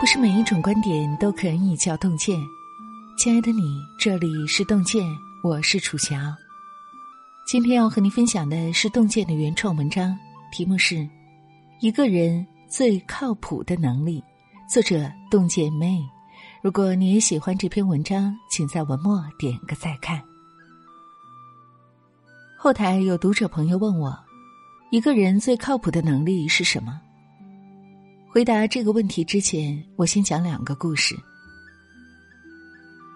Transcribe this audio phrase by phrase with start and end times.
[0.00, 2.40] 不是每一种观点都可以叫洞见。
[3.18, 5.06] 亲爱的你，这里是洞见，
[5.44, 6.16] 我是楚乔。
[7.46, 10.16] 今天要和您分享的是洞见的原创文章，
[10.50, 10.94] 题目是
[11.80, 14.22] 《一个人最靠谱的能力》，
[14.72, 16.02] 作者洞见妹。
[16.62, 20.18] 如果你也喜欢这篇文章，请在文末点个再看。
[22.56, 24.18] 后台有读者朋友问我，
[24.90, 26.98] 一个人最靠谱的能力是什么？
[28.32, 31.18] 回答这个问题之前，我先讲两个故事。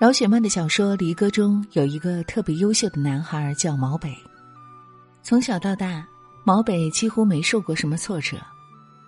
[0.00, 4.10] 饶雪漫的小说《离歌》中有一个特别优秀的男孩叫毛北，
[5.22, 6.02] 从小到大，
[6.44, 8.38] 毛北几乎没受过什么挫折，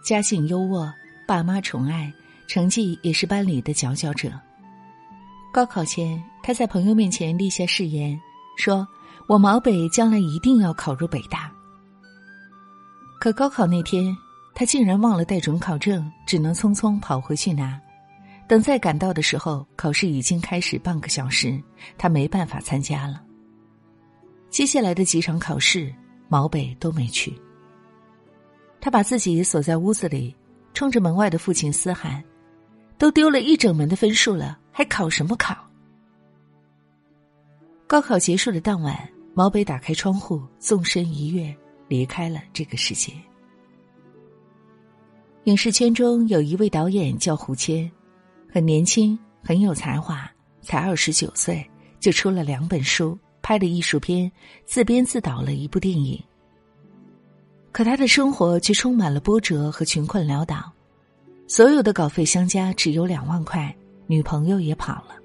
[0.05, 0.93] 家境优渥，
[1.27, 2.12] 爸妈宠爱，
[2.46, 4.30] 成绩也是班里的佼佼者。
[5.55, 8.21] 高考前，他在朋友面前立下誓言，
[8.59, 8.87] 说。
[9.27, 11.51] 我毛北将来一定要考入北大。
[13.18, 14.15] 可高考那天，
[14.55, 17.81] 他竟然忘了带准考证，只能匆匆跑回去拿。
[18.47, 21.61] 等再赶到的时候，考试已经开始半个小时，
[21.99, 23.21] 他没办法参加了。
[24.51, 25.93] 接下来的几场考试，
[26.29, 27.35] 毛北都没去。
[28.80, 30.35] 他把自己锁在屋子里，
[30.73, 32.23] 冲着门外的父亲嘶喊
[32.96, 35.57] ：“都丢了一整门的分数了，还考什么考？”
[37.89, 38.96] 高考结束的当晚。
[39.37, 41.52] 毛北打开窗户，纵身一跃，
[41.89, 43.13] 离开了这个世界。
[45.45, 47.90] 影视圈中有一位导演叫胡谦，
[48.50, 50.30] 很年轻，很有才华，
[50.62, 51.64] 才二十九岁
[52.00, 54.30] 就出了两本书，拍了艺术片，
[54.65, 56.22] 自编自导了一部电影。
[57.72, 60.72] 可他的生活却充满了波折和穷困潦倒，
[61.46, 63.74] 所有的稿费相加只有两万块，
[64.06, 65.16] 女朋友也跑了。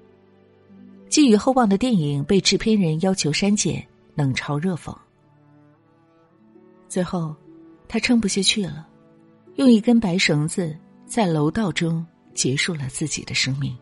[1.08, 3.84] 寄予厚望的电影被制片人要求删减。
[4.16, 4.94] 冷嘲热讽，
[6.88, 7.34] 最后，
[7.88, 8.86] 他撑不下去了，
[9.60, 13.76] 用一根白绳子在楼道中结束了自己的生命。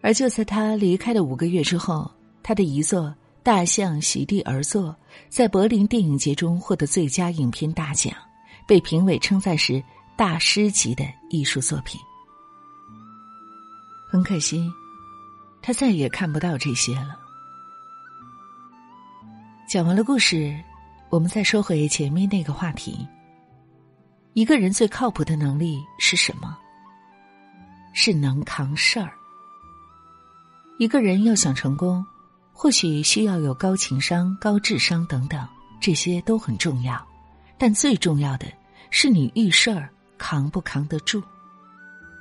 [0.00, 2.08] 而就在他离开的五个月之后，
[2.40, 3.06] 他的遗作
[3.42, 4.90] 《大象席地而坐》
[5.28, 8.14] 在柏林电影节中获得最佳影片大奖，
[8.64, 9.82] 被评委称赞是
[10.16, 12.00] 大师级的艺术作品。
[14.08, 14.70] 很可惜，
[15.60, 17.18] 他再也看不到这些了。
[19.68, 20.56] 讲完了故事，
[21.08, 23.04] 我们再说回前面那个话题：
[24.34, 26.56] 一个人最靠谱的能力是什么？
[27.92, 29.12] 是能扛事儿。
[30.78, 32.04] 一个人要想成功，
[32.52, 35.46] 或许需要有高情商、高智商等等，
[35.80, 37.04] 这些都很重要。
[37.58, 38.46] 但最重要的
[38.90, 41.20] 是你遇事儿扛不扛得住。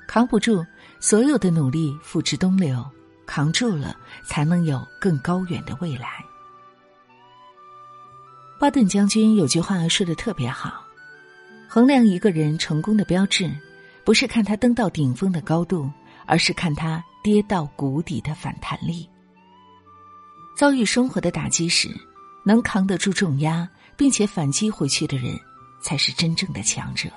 [0.07, 0.65] 扛不住，
[0.99, 2.83] 所有的努力付之东流；
[3.27, 6.25] 扛住了，才能有更高远的未来。
[8.59, 10.83] 巴顿将军有句话说的特别好：
[11.71, 13.47] 衡量一个人成功的标志，
[14.03, 15.87] 不是看他登到顶峰的高度，
[16.25, 19.07] 而是看他跌到谷底的反弹力。
[20.57, 21.87] 遭遇生活的打击时，
[22.43, 25.39] 能扛得住重压，并且反击回去的人，
[25.79, 27.07] 才是真正的强者。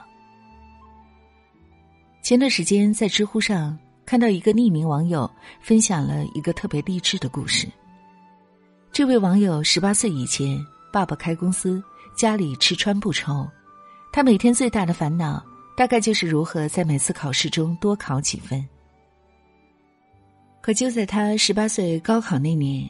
[2.23, 5.29] 前段时间在知乎上看到一个匿名网友
[5.63, 7.67] 分享了一个特别励志的故事。
[8.93, 10.63] 这位网友十八岁以前。
[10.93, 11.83] 爸爸开公司，
[12.15, 13.49] 家里吃穿不愁，
[14.13, 15.43] 他每天最大的烦恼
[15.75, 18.63] 大概就是如何在每次考试中多考几分。
[20.61, 22.89] 可就在他十八岁高考那年，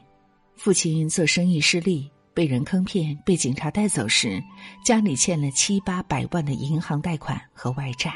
[0.57, 4.43] 父亲做生意失利，被人坑骗，被警察带走时，
[4.85, 8.13] 家里欠了七八百万的银行贷款和外债。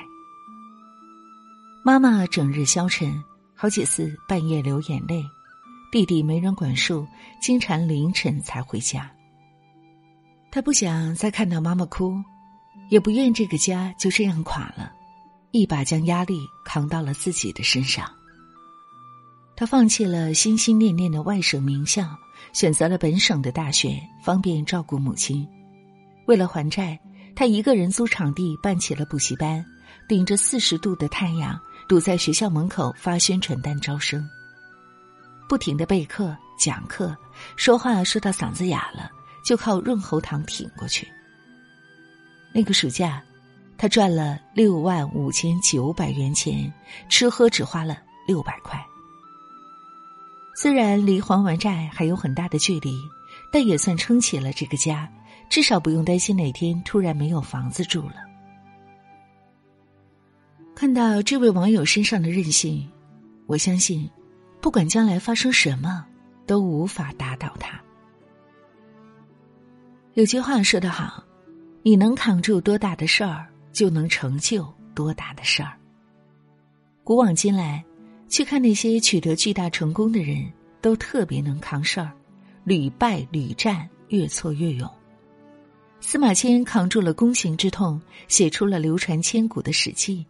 [1.85, 3.23] 妈妈整日消沉，
[3.55, 5.23] 好几次半夜流眼泪，
[5.93, 7.07] 弟弟没人管束，
[7.41, 9.09] 经常凌晨才回家。
[10.51, 12.15] 他不想再看到妈妈哭，
[12.89, 14.93] 也不愿这个家就这样垮了，
[15.51, 18.11] 一把将压力扛到了自己的身上。
[19.57, 22.07] 他放弃了心心念念的外省名校，
[22.53, 25.47] 选择了本省的大学，方便照顾母亲。
[26.27, 26.99] 为了还债，
[27.35, 29.65] 他一个人租场地办起了补习班，
[30.09, 31.59] 顶着四十度的太阳，
[31.89, 34.29] 堵在学校门口发宣传单招生，
[35.49, 37.17] 不停的备课讲课，
[37.57, 39.11] 说话说到嗓子哑了。
[39.47, 41.07] 就靠润喉糖挺过去。
[42.57, 43.23] 那个暑假，
[43.77, 46.73] 他赚了六万五千九百元钱，
[47.07, 48.83] 吃喝只花了六百块。
[50.55, 52.99] 虽然离还完债还有很大的距离，
[53.53, 55.07] 但也算撑起了这个家，
[55.51, 58.25] 至少不用担心哪天突然没有房子住了。
[60.75, 62.91] 看到这位网友身上的韧性，
[63.47, 64.09] 我相信，
[64.63, 66.07] 不管将来发生什么，
[66.47, 67.79] 都无法打倒他。
[70.15, 71.23] 有句话说得好，
[71.87, 75.79] 你能扛住多大的事儿，就能成就多大的事儿。
[77.05, 77.85] 古往今来，
[78.27, 82.11] 去看那些取得巨大成功的人，都特别能扛事儿，
[82.65, 84.91] 屡败屡战，越挫越勇。
[86.01, 90.25] 司马迁扛住了宫刑之痛，写出了流传千古的《史记》。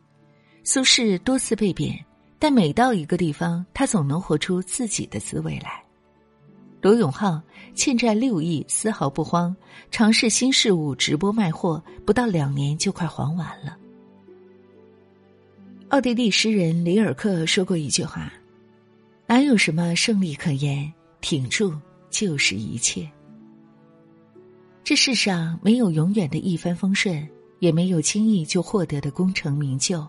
[0.62, 1.98] 苏轼多次被贬，
[2.38, 5.82] 但每到一个地方，他总能活出自己的滋味来。
[6.80, 7.40] 罗永浩
[7.74, 9.54] 欠债六亿，丝毫不慌，
[9.90, 13.76] 尝试新事物，直播卖货，不到两年就快还完了。
[15.88, 18.32] 奥地利诗人里尔克说过一句话
[19.26, 20.92] ：“哪有什么胜利可言？
[21.20, 21.72] 挺住
[22.10, 23.08] 就是一切。”
[24.84, 27.26] 这世上没有永远的一帆风顺，
[27.58, 30.06] 也没有轻易就获得的功成名就。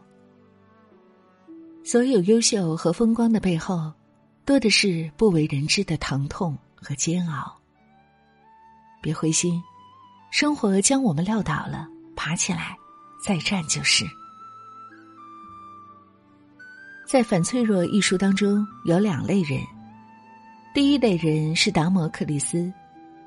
[1.84, 3.92] 所有优秀和风光的背后，
[4.48, 6.58] 多的是不为人知的疼痛。
[6.80, 7.58] 和煎熬，
[9.02, 9.62] 别灰心，
[10.30, 12.78] 生活将我们撂倒了，爬起来，
[13.22, 14.06] 再战就是。
[17.06, 19.60] 在《反脆弱》一书当中，有两类人。
[20.74, 22.72] 第一类人是达摩克里斯，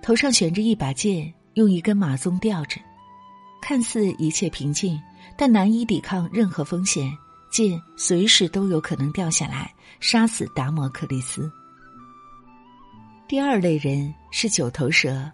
[0.00, 2.80] 头上悬着一把剑，用一根马鬃吊着，
[3.60, 4.98] 看似一切平静，
[5.36, 7.12] 但难以抵抗任何风险，
[7.50, 11.50] 剑随时都有可能掉下来，杀死达摩克里斯。
[13.28, 15.30] 第二类人是九头蛇，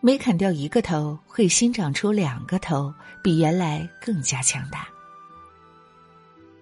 [0.00, 4.88] 每砍掉一个头，会新长出两个头，比原来更加强大。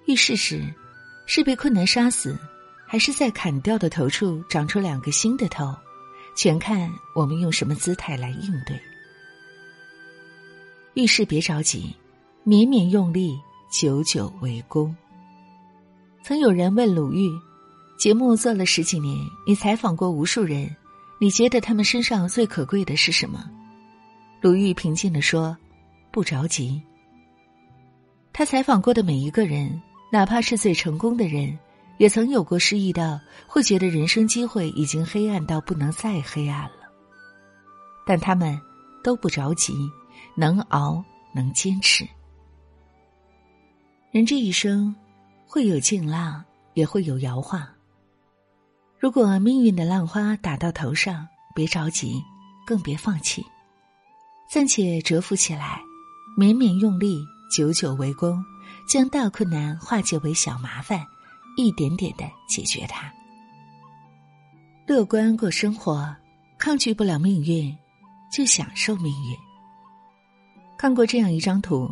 [0.07, 0.63] 遇事时，
[1.27, 2.37] 是被困难杀死，
[2.87, 5.75] 还是在砍掉的头处长出两个新的头，
[6.35, 8.81] 全看我们用什么姿态来应对。
[10.95, 11.95] 遇事别着急，
[12.43, 13.39] 绵绵用力，
[13.71, 14.95] 久久为功。
[16.25, 17.31] 曾有人问鲁豫。
[17.97, 19.15] 节目做了十几年，
[19.47, 20.75] 你采访过无数人，
[21.21, 23.45] 你觉得他们身上最可贵的是什么？
[24.41, 25.55] 鲁豫平静的说
[26.11, 26.83] ：“不着急。”
[28.33, 29.81] 他采访过的每一个人，
[30.11, 31.57] 哪怕是最成功的人，
[31.99, 36.89] 也曾有过失意到会觉得人生机会已经黑暗到不能再黑暗了。
[38.07, 38.59] 但他们
[39.05, 39.75] 都不着急，
[40.35, 42.09] 能熬，能坚持。
[44.13, 44.93] 人这一生，
[45.47, 47.65] 会有静浪，也会有摇晃。
[48.99, 52.21] 如果命运的浪花打到头上，别着急，
[52.67, 53.47] 更别放弃，
[54.51, 55.81] 暂且蛰伏起来，
[56.37, 57.25] 绵绵用力，
[57.57, 58.45] 久久为功，
[58.89, 61.07] 将大困难化解为小麻烦，
[61.57, 63.13] 一点点的解决它。
[64.89, 66.13] 乐观过生活，
[66.59, 67.73] 抗拒不了命运，
[68.33, 69.37] 就享受命运。
[70.77, 71.89] 看过这样一张图，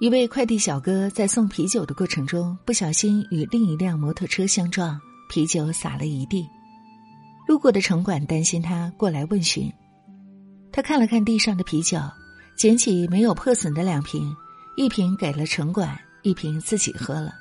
[0.00, 5.00] 一位快递小哥在送啤酒的过程中，不小心与另一辆摩托车相撞。
[5.26, 6.46] 啤酒洒了一地，
[7.48, 9.72] 路过的城管担心他过来问询，
[10.70, 11.98] 他看了看地上的啤酒，
[12.56, 14.36] 捡起没有破损的两瓶，
[14.76, 17.32] 一瓶给了城管，一瓶自己喝了。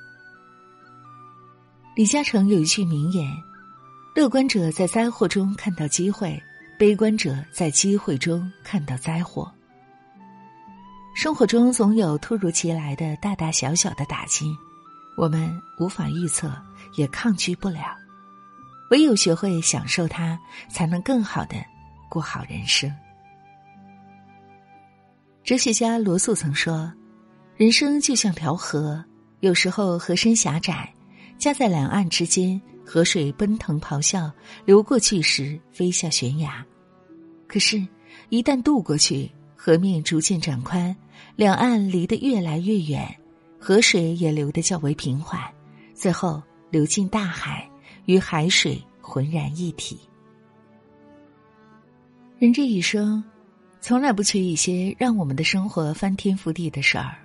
[1.95, 3.29] 李嘉诚有一句名言
[4.15, 6.41] ：“乐观者在灾祸中看到机会，
[6.79, 9.51] 悲观者在机会中看到灾祸。”
[11.13, 14.55] 生活中总有突如其来的大大小小的打击，
[15.15, 15.49] 我们
[15.79, 16.51] 无法预测。
[16.95, 17.97] 也抗拒不了，
[18.91, 20.39] 唯有学会享受它，
[20.69, 21.55] 才能更好的
[22.07, 22.93] 过好人生。
[25.43, 26.93] 哲学家罗素曾说
[27.57, 29.03] ：“人生就像条河，
[29.39, 30.93] 有时候河身狭窄，
[31.39, 34.31] 夹在两岸之间，河水奔腾咆哮，
[34.65, 36.63] 流过去时飞下悬崖；
[37.47, 37.83] 可是，
[38.29, 39.31] 一旦渡过去，
[39.65, 40.93] 河面逐渐展宽，
[41.37, 43.17] 两岸离得越来越远，
[43.57, 45.39] 河水也流得较为平缓，
[45.93, 47.69] 最后。”流进大海，
[48.05, 49.99] 与海水浑然一体。
[52.39, 53.23] 人这一生，
[53.79, 57.15] 从来不缺一些让我们的生活翻天覆地的事儿，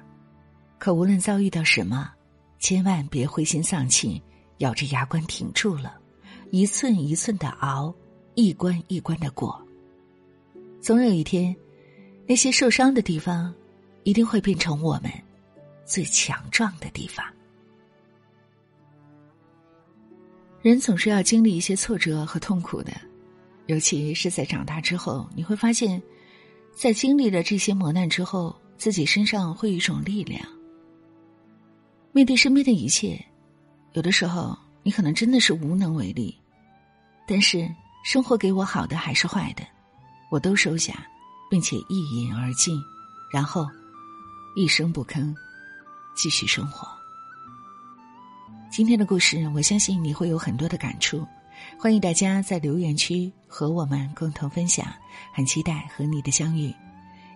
[0.78, 2.10] 可无论遭遇到什么，
[2.58, 4.22] 千万别灰心丧气，
[4.58, 5.96] 咬着牙关挺住了，
[6.50, 7.92] 一寸一寸的熬，
[8.34, 9.58] 一关一关的过。
[10.78, 11.56] 总有一天，
[12.28, 13.52] 那些受伤的地方，
[14.04, 15.10] 一定会变成我们
[15.86, 17.24] 最强壮的地方。
[20.60, 22.92] 人总是要经历一些挫折和痛苦的，
[23.64, 26.02] 尤其是在长大之后，你会发现，
[26.74, 30.44] 在经历了这些磨难之后，自己身上会有一种力量。
[32.12, 33.18] 面对身边的一切，
[33.94, 36.38] 有的时候你可能真的是无能为力，
[37.26, 37.66] 但是
[38.04, 39.62] 生活给我好的还是坏的，
[40.30, 41.06] 我都收下，
[41.50, 42.82] 并且一饮而尽，
[43.30, 43.66] 然后
[44.54, 45.34] 一声不吭，
[46.16, 46.88] 继续生活。
[48.70, 51.26] 今天的故事，我相信你会有很多的感触，
[51.78, 54.86] 欢迎大家在留言区和我们共同分享，
[55.32, 56.74] 很期待和你的相遇。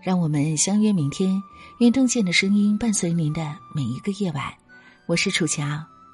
[0.02, 1.40] 让我们相约明天。
[1.78, 4.52] 愿郑健的声音伴随您的每一个夜晚。
[5.06, 5.64] 我是楚乔，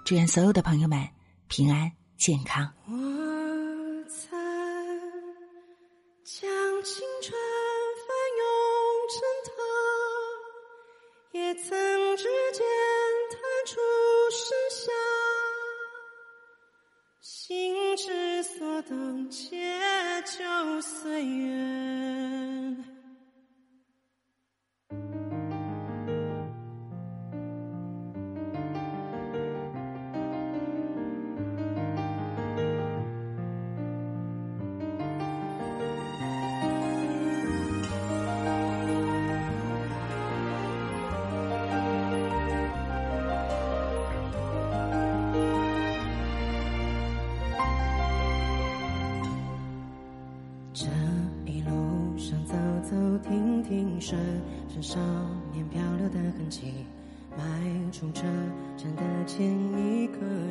[0.04, 1.06] 祝愿所有的朋友们
[1.48, 2.70] 平安健康。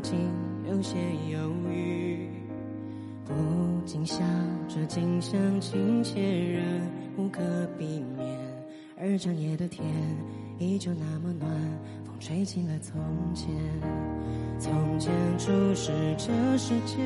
[0.09, 0.17] 竟
[0.69, 0.95] 有些
[1.29, 2.29] 犹豫。
[3.25, 3.33] 不
[3.85, 4.23] 禁笑
[4.69, 6.63] 着，近乡情怯，人
[7.17, 7.41] 无可
[7.77, 8.25] 避免。
[8.97, 9.85] 而长夜的天
[10.59, 11.51] 依旧那么暖，
[12.05, 12.95] 风吹起了从
[13.35, 13.49] 前。
[14.57, 16.97] 从前初识这世间，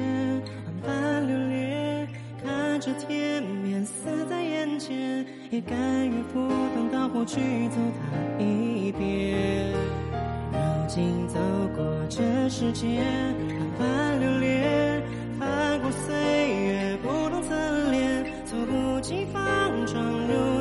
[0.68, 2.08] 万般流连，
[2.44, 5.26] 看着天边死在眼前。
[5.50, 7.40] 也甘愿赴汤蹈火去
[7.70, 9.74] 走它一遍。
[10.92, 11.40] 如今走
[11.74, 13.02] 过这世间，
[13.80, 15.02] 万般流连，
[15.40, 16.14] 翻过岁
[16.66, 17.56] 月不同侧
[17.92, 19.42] 脸，猝不及防
[19.88, 20.61] 闯入